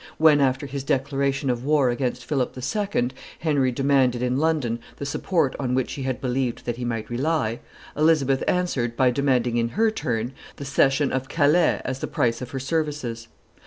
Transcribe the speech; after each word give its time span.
When, 0.17 0.41
after 0.41 0.65
his 0.65 0.83
declaration 0.83 1.51
of 1.51 1.63
war 1.63 1.91
against 1.91 2.25
Philip 2.25 2.57
II., 2.57 3.09
Henry 3.37 3.71
demanded 3.71 4.23
in 4.23 4.35
London 4.35 4.79
the 4.97 5.05
support 5.05 5.55
on 5.59 5.75
which 5.75 5.93
he 5.93 6.01
had 6.01 6.19
believed 6.19 6.65
that 6.65 6.77
he 6.77 6.83
might 6.83 7.07
rely, 7.07 7.59
Elizabeth 7.95 8.43
answered 8.47 8.97
by 8.97 9.11
demanding 9.11 9.57
in 9.57 9.69
her 9.77 9.91
turn 9.91 10.33
the 10.55 10.65
cession 10.65 11.11
of 11.11 11.29
Calais 11.29 11.81
as 11.85 11.99
the 11.99 12.07
price 12.07 12.41
of 12.41 12.49
her 12.49 12.59
services. 12.59 13.27